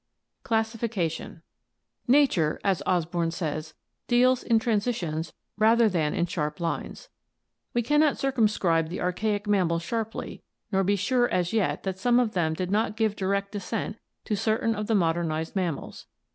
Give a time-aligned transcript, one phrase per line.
[0.41, 1.43] Classification.—
[2.07, 3.75] "Nature," as Osborn says,
[4.07, 7.09] "deals in transi tions rather than in sharp lines.
[7.75, 10.41] We can not circumscribe the archaic mammals sharply,
[10.71, 14.35] nor be sure as yet that some of them did not give direct descent to
[14.35, 16.07] certain of the modernized mammals.